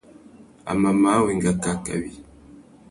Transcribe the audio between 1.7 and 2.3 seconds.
kawi.